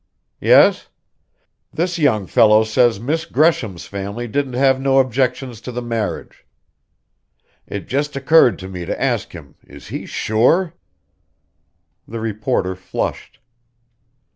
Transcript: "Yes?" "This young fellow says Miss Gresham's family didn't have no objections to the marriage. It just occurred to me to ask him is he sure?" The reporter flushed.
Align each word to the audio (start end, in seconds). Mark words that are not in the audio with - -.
"Yes?" 0.39 0.87
"This 1.71 1.99
young 1.99 2.25
fellow 2.25 2.63
says 2.63 2.99
Miss 2.99 3.25
Gresham's 3.25 3.85
family 3.85 4.27
didn't 4.27 4.53
have 4.55 4.81
no 4.81 4.97
objections 4.97 5.61
to 5.61 5.71
the 5.71 5.79
marriage. 5.83 6.43
It 7.67 7.87
just 7.87 8.15
occurred 8.15 8.57
to 8.57 8.67
me 8.67 8.83
to 8.85 8.99
ask 8.99 9.33
him 9.33 9.53
is 9.63 9.89
he 9.89 10.07
sure?" 10.07 10.73
The 12.07 12.19
reporter 12.19 12.75
flushed. 12.75 13.37